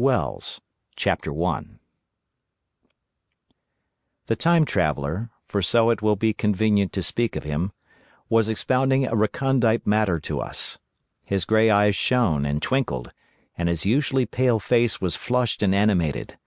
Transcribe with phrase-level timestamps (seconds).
[0.00, 1.80] Introduction
[4.28, 7.72] The Time Traveller (for so it will be convenient to speak of him)
[8.28, 10.78] was expounding a recondite matter to us.
[11.24, 13.10] His pale grey eyes shone and twinkled,
[13.56, 16.38] and his usually pale face was flushed and animated.